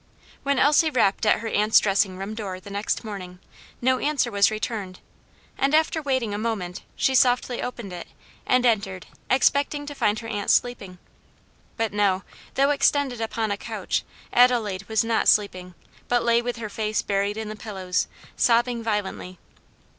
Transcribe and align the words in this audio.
When 0.41 0.57
Elsie 0.57 0.89
rapped 0.89 1.27
at 1.27 1.41
her 1.41 1.47
aunt's 1.47 1.79
dressing 1.79 2.17
room 2.17 2.33
door 2.33 2.59
the 2.59 2.71
next 2.71 3.03
morning, 3.03 3.37
no 3.83 3.99
answer 3.99 4.31
was 4.31 4.49
returned, 4.49 4.99
and 5.59 5.75
after 5.75 6.01
waiting 6.01 6.33
a 6.33 6.39
moment, 6.39 6.81
she 6.95 7.13
softly 7.13 7.61
opened 7.61 7.93
it, 7.93 8.07
and 8.47 8.65
entered, 8.65 9.05
expecting 9.29 9.85
to 9.85 9.93
find 9.93 10.17
her 10.17 10.27
aunt 10.27 10.49
sleeping. 10.49 10.97
But 11.77 11.93
no, 11.93 12.23
though 12.55 12.71
extended 12.71 13.21
upon 13.21 13.51
a 13.51 13.57
couch, 13.57 14.03
Adelaide 14.33 14.89
was 14.89 15.03
not 15.03 15.27
sleeping, 15.27 15.75
but 16.07 16.23
lay 16.23 16.41
with 16.41 16.55
her 16.55 16.69
face 16.69 17.03
buried 17.03 17.37
in 17.37 17.47
the 17.49 17.55
pillows, 17.55 18.07
sobbing 18.35 18.81
violently. 18.81 19.37